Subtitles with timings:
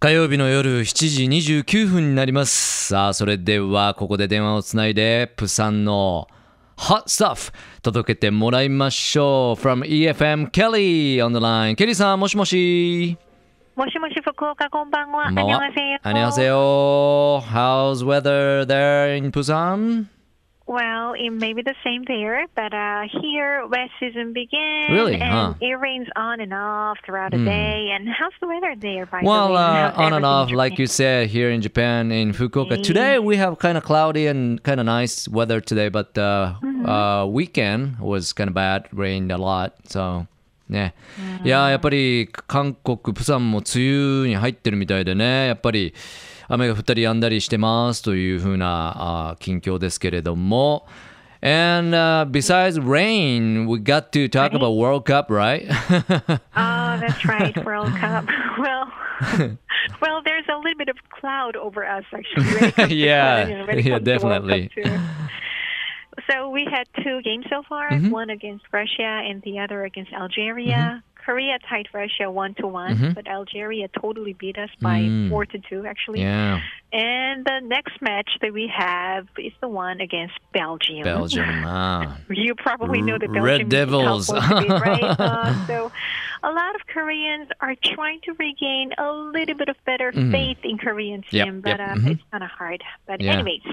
[0.00, 1.24] 火曜日の夜7時
[1.62, 2.88] 29分になります。
[2.88, 6.26] さあ、それではここで電話をつないで、プサンの
[6.76, 9.60] Hot Stuff 届けてもらいましょう。
[9.60, 11.76] from EFM Kelly on the line。
[11.76, 13.16] ケリーさん、もしもし。
[13.76, 15.26] もしもし福岡こんばんは。
[15.26, 15.98] こんばんは 안녕하세요.
[16.02, 17.94] こんにちは。
[17.94, 20.06] How's weather there in Busan?
[20.66, 25.14] Well, it may be the same there, but uh, here wet season begins Really?
[25.14, 25.54] and Huh.
[25.60, 27.90] it rains on and off throughout the day.
[27.92, 29.58] And how's the weather there, by Well, the way?
[29.58, 30.80] uh, How's on and everything off, in like Japan?
[30.82, 32.80] you said, here in Japan, in Fukuoka.
[32.80, 36.54] Today we have kind of cloudy and kind of nice weather today, but uh,
[36.86, 39.74] uh, weekend was kind of bad, rained a lot.
[39.88, 40.26] So,
[40.68, 40.94] ね。
[41.44, 43.84] いや、やっぱり韓国、プサンも梅
[44.22, 45.92] 雨に入ってるみたいでね、やっぱり
[46.48, 48.94] 雨が降ったり止んだりしてますというふうな
[49.32, 50.86] あ近況ですけれども。
[51.44, 55.66] And uh, besides rain, we got to talk about World Cup, right?
[55.68, 58.26] Oh, that's right, World Cup.
[58.60, 58.86] well,
[60.00, 62.44] well, there's a little bit of cloud over us, actually.
[62.54, 64.50] when it comes to Yeah, cloud, you know, when it yeah, comes to World Cup
[64.50, 64.70] definitely.
[66.57, 68.09] we had two games so far, Mm-hmm.
[68.21, 71.03] one against Russia and the other against Algeria.
[71.25, 75.29] Korea tied Russia one to one, but Algeria totally beat us by Mm.
[75.29, 76.21] four to two, actually.
[76.21, 76.61] yeah,
[76.93, 81.03] And the next match that we have is the one against Belgium.
[81.13, 81.49] Belgium.
[81.67, 82.15] Ah.
[82.47, 84.23] You probably know the Red Belgium Devils.
[84.23, 85.19] is a tough one to beat, right?
[85.31, 85.77] Uh, so
[86.49, 90.75] a lot of Koreans are trying to regain a little bit of better faith in
[90.85, 91.33] Korean Mm.
[91.37, 92.11] Yep, team, but yep, uh, mhm.
[92.11, 92.81] it's kind of hard.
[93.09, 93.33] But Yeah.
[93.33, 93.65] anyways,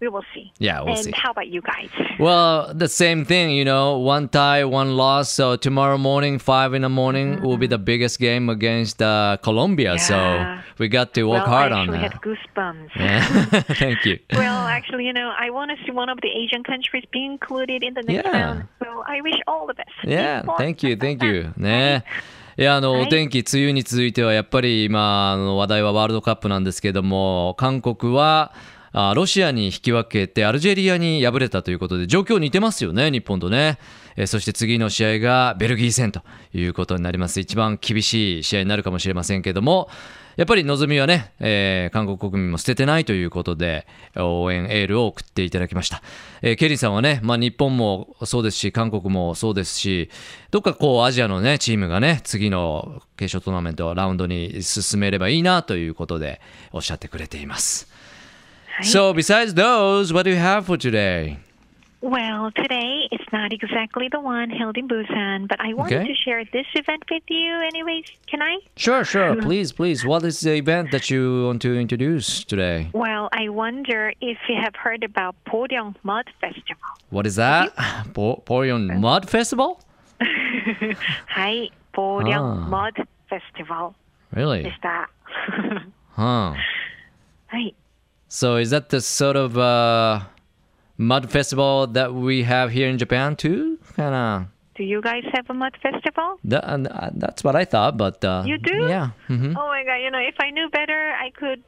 [0.00, 0.50] we will see.
[0.58, 1.12] Yeah, we'll and see.
[1.14, 1.88] how about you guys?
[2.18, 5.30] Well, the same thing, you know, one tie, one loss.
[5.30, 9.98] So tomorrow morning, five in the morning, will be the biggest game against uh, Colombia.
[9.98, 10.62] So Yeah.
[10.78, 12.12] we got to work well, hard I on actually that.
[12.12, 12.90] had goosebumps.
[12.96, 13.60] Yeah.
[13.78, 14.18] Thank you.
[14.32, 17.82] well, actually, you know, I want to see one of the Asian countries be included
[17.82, 18.40] in the next Yeah.
[18.40, 18.64] round.
[18.82, 19.90] So I wish all the best.
[20.04, 21.52] Yeah, thank you, thank you.
[21.56, 22.04] ね。
[22.58, 28.52] いや、あの、はいお天気、梅雨に続いては、やっぱり今、あの話題はワールドカップなんですけども、韓国は、
[28.92, 33.78] あロシアに引き分けて、アルジェリアに敗れたということで、状況似てますよね、日本とね。
[34.16, 37.40] えーそして次の試合がベルギー戦ということになります。
[37.40, 39.88] 一番厳しい試合になるかもしれませんけども、
[40.36, 43.86] やっぱり望みはね、えー韓国国民も捨ててないということで、
[44.16, 46.02] 応援エールを送っていただきました。
[46.42, 50.10] えーケリーさんはね、まあ、日本もそうですし、韓国もそうですし、
[50.50, 56.40] どっかこうアジアのね、チームがね、次の決勝トーナメントラウンドに進めればいいなということで
[56.72, 57.89] おっしゃってくれています。
[58.82, 61.38] So, besides those, what do you have for today?
[62.02, 66.08] Well, today it's not exactly the one held in Busan, but I wanted okay.
[66.08, 68.04] to share this event with you anyways.
[68.26, 68.56] Can I?
[68.76, 69.36] Sure, sure.
[69.42, 70.06] Please, please.
[70.06, 72.88] What is the event that you want to introduce today?
[72.94, 76.88] Well, I wonder if you have heard about Poryong Mud Festival.
[77.10, 77.76] What is that?
[78.14, 79.82] Po- Poryong Mud Festival?
[80.20, 82.68] Hi, Poryong ah.
[82.68, 83.94] Mud Festival.
[84.34, 84.64] Really?
[84.64, 85.08] Is that?
[86.12, 86.54] huh.
[87.48, 87.72] Hi.
[88.30, 90.20] So is that the sort of uh,
[90.96, 93.78] mud festival that we have here in Japan too?
[93.96, 94.46] Kind of.
[94.76, 96.38] Do you guys have a mud festival?
[96.44, 98.86] That, uh, that's what I thought, but uh, You do?
[98.88, 99.10] Yeah.
[99.26, 101.60] hmm Oh my god, you know, if I knew better, I could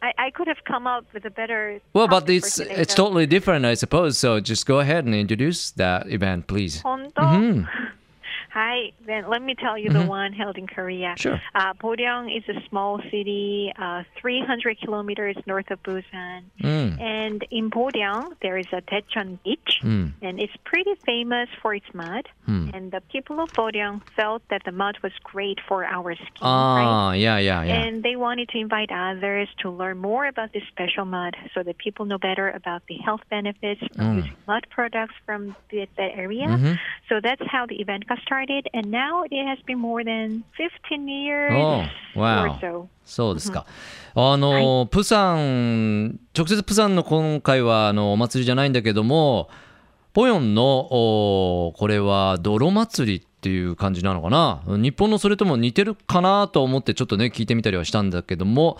[0.00, 3.66] I, I could have come up with a better Well, but it's it's totally different,
[3.66, 4.16] I suppose.
[4.16, 6.80] So just go ahead and introduce that event, please.
[6.82, 7.66] 本当 Mhm.
[8.58, 11.14] Hi, then let me tell you the one held in Korea.
[11.16, 11.40] Sure.
[11.54, 11.72] Uh,
[12.38, 16.40] is a small city, uh, 300 kilometers north of Busan.
[16.60, 17.00] Mm.
[17.00, 20.12] And in Poryong, there is a Daecheon beach, Mm.
[20.22, 22.24] and it's pretty famous for its mud.
[22.46, 22.70] Hmm.
[22.74, 26.90] And the people of Poryong felt that the mud was great for our skin, right?
[26.96, 27.82] Ah, yeah, yeah, yeah.
[27.84, 31.76] And they wanted to invite others to learn more about this special mud so that
[31.78, 34.16] people know better about the health benefits from Mm.
[34.16, 36.46] using mud products from the, that area.
[36.48, 36.78] Mhm.
[37.08, 38.47] So that's how the event got started.
[38.72, 41.84] And now it has been more than 15 years Oh,
[42.16, 42.86] or so.
[43.04, 43.66] そうですか。
[44.14, 49.48] あの、プサン、直接プサンの今回はあのお祭りじゃないんだけども、
[50.12, 54.62] ポヨンのおこれは泥祭りっていう感じなのかな？
[54.66, 58.78] 日本のそれとも似てるかなと思ってちょっとね聞いてみたりはしたんだけども、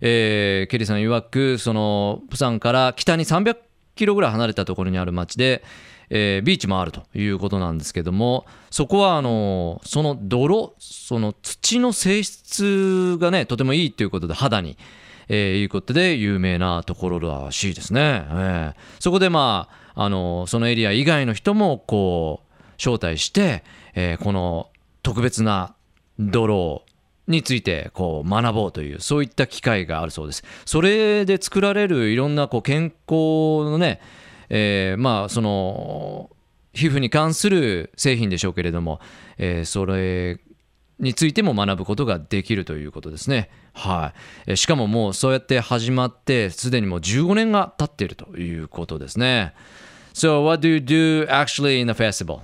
[0.00, 3.56] えーケリーさん曰くそのプサンから北に300
[3.96, 5.62] キロぐらい離れたところにある町で、
[6.10, 14.76] えービーチもあるということなんですけどもそこはあのその泥その土の性質がねとてもいいということで肌に、
[15.28, 23.64] えーいうことで有名なところらしいですね、えーそこでまああのそのエリア以外の人もこう招待して、
[23.94, 24.70] えーこの
[25.02, 25.74] 特別な
[26.18, 26.82] 泥
[27.28, 30.42] についてこう学ぼうというそういった機会があるそうです。
[30.64, 34.00] それで作られるいろんなこう健康のね、
[34.50, 36.30] えーまあその
[36.72, 39.00] 皮膚に関する製品でしょうけれども、
[39.36, 40.40] えーそれ
[40.98, 43.50] についても学ぶことができるということですね。
[43.72, 44.12] は
[44.48, 49.54] い、しかももうそうやって始まってすでにもう15年が経っているということですね。
[50.12, 52.40] So what do you do actually in the festival?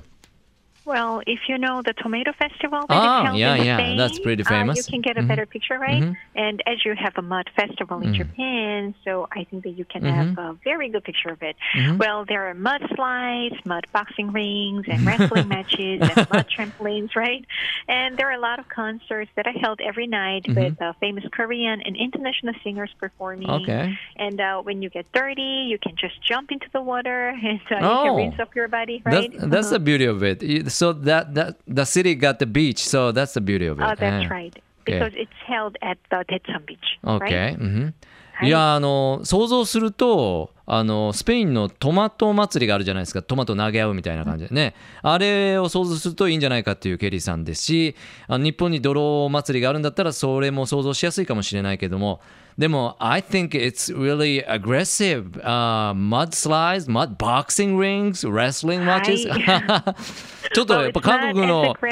[0.87, 4.49] Well, if you know the tomato festival that is yeah, yeah, Spain, that's pretty uh,
[4.49, 4.77] famous.
[4.77, 5.29] you can get a Mhm.
[5.29, 6.03] better picture, right?
[6.03, 6.17] Mhm.
[6.35, 10.03] And as you have a mud festival in Japan, so I think that you can
[10.05, 11.57] have a very good picture of it.
[11.75, 11.99] Mhm.
[11.99, 17.45] Well, there are mud slides, mud boxing rings, and wrestling matches, and mud trampolines, right?
[17.89, 21.25] And there are a lot of concerts that are held every night with uh, famous
[21.33, 23.49] Korean and international singers performing.
[23.51, 23.97] Okay.
[24.17, 27.77] And uh, when you get dirty, you can just jump into the water and uh,
[27.77, 28.03] you Oh.
[28.05, 29.31] can rinse off your body, right?
[29.33, 29.79] that's Uh-huh.
[29.79, 30.43] the beauty of it.
[30.81, 31.51] So that, that
[31.81, 33.85] the city got the beach, so that's the beauty of it.
[33.89, 34.35] Oh, that's Eh.
[34.39, 34.55] right.
[34.89, 37.17] Because it's held at the Daecheon Beach, right?
[37.17, 37.35] OK、
[37.65, 37.95] うん
[38.35, 38.49] はい。
[38.49, 43.23] いやあの想像するとあのスペインのトマト祭りがあるじゃないですか。
[43.23, 44.49] トマト投げ合うみたいな感じ。
[44.49, 47.95] でね、あれを想像するといいんじゃないかっていうケリーさんですし
[48.29, 52.21] あの日本に泥祭りがあるんだったらそれも想像しやすいかもしれないけども。
[52.57, 59.27] でも I think it's really aggressive、uh, mud slides mud boxing rings wrestling matches.
[60.55, 61.75] ちょっとやっぱ韓国の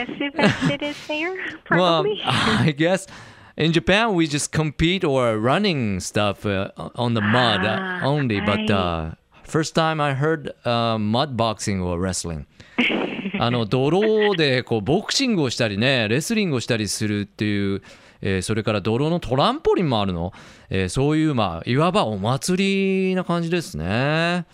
[1.68, 2.04] Well.
[2.62, 3.08] I guess
[3.56, 8.40] in Japan we just compete or running stuff uh, on the mud uh, Ah, only.
[8.40, 9.12] But uh,
[9.44, 12.46] first time I heard uh, mud boxing or wrestling.
[13.38, 17.82] あの泥でこうボクシングをしたりねレスリングをしたりするっていう、
[18.20, 20.32] えーそれから泥のトランポリンもあるの、
[20.70, 24.46] えーそういうまあいわばお祭りな感じですね。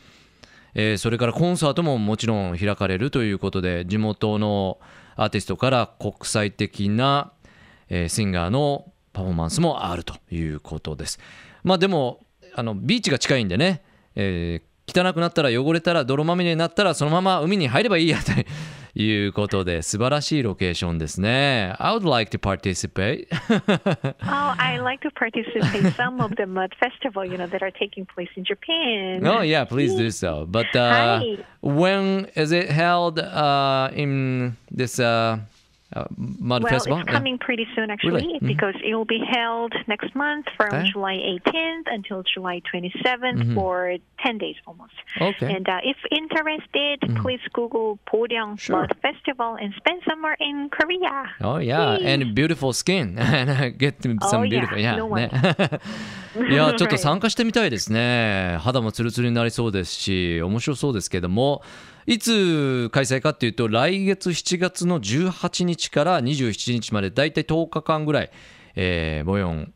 [0.74, 4.78] えーそれからコンサートももちろん開かれるということで地元の
[5.16, 7.32] アーティストから国際的な、
[7.88, 11.18] えーシンガーのパフォーマンスもあるということです。
[11.64, 12.20] まあでも
[12.54, 13.82] あのビーチが近いんでね、
[14.14, 18.32] えー汚くなったら汚れたら泥まみれになったらそのまま海に入ればいいやと
[18.98, 21.74] いうことで素晴らしいロケーションですね。
[21.78, 23.28] I would like to participate.
[24.22, 28.06] Oh, I like to participate some of the mud festival, you know, that are taking
[28.06, 29.26] place in Japan.
[29.26, 30.46] Oh yeah, please do so.
[30.48, 31.20] But uh,
[31.60, 35.36] when is it held uh, in this uh,
[35.96, 36.98] uh, mud Well, festival?
[37.00, 38.38] it's coming pretty soon, actually, Really?
[38.40, 38.46] Mhm.
[38.46, 40.84] because it will be held next month from Okay.
[40.92, 43.54] July 18th until July 27th Mhm.
[43.54, 44.92] for 10 days almost.
[45.20, 45.46] Okay.
[45.54, 48.80] And uh, if interested, please Google Poryang Sure.
[48.82, 51.24] Mud Festival and spend summer in Korea.
[51.40, 54.48] Oh yeah, and beautiful skin and uh, get some Oh, yeah.
[54.50, 54.96] beautiful yeah.
[54.96, 55.30] No ね
[56.36, 56.50] one.
[56.50, 58.58] いやちょっと.参加してみたいですね。
[58.60, 61.62] 肌もツルツルになりそうですし、面白そうですけども、
[62.08, 68.30] いつ開催かっていうと来月7月の18日から27日までだいたい10日間ぐらい、
[68.76, 69.74] えー、ボヨン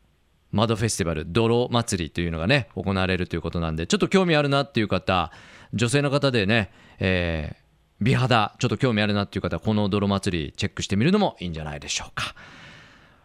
[0.51, 5.31] マドフェスティバル泥祭りというのがね行われるということなんでちょっと興味あるなっていう方
[5.75, 7.63] 女性の方でね、えー
[8.01, 12.35] 美肌ちょっと興味あるなっていう方はこの泥祭りチェックしてみるのもいいんじゃないでしょうか。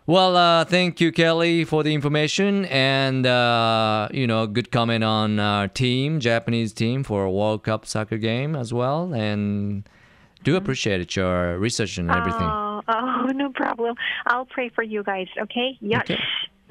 [0.09, 5.39] Well, uh, thank you, Kelly, for the information and uh, you know good comment on
[5.39, 9.87] our team, Japanese team for a World Cup soccer game as well, and
[10.45, 10.65] do mm-hmm.
[10.65, 12.41] appreciate it your research and everything.
[12.41, 13.97] Oh, oh no problem.
[14.27, 15.27] I'll pray for you guys.
[15.43, 15.77] Okay.
[15.83, 16.11] Yes.
[16.11, 16.19] Okay.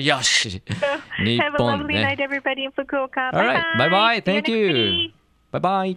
[0.00, 0.42] yes.
[0.42, 2.02] Have a lovely eh?
[2.02, 3.26] night, everybody in Fukuoka.
[3.26, 3.78] All bye right.
[3.78, 4.20] Bye bye.
[4.24, 5.10] Thank you.
[5.52, 5.96] Bye bye.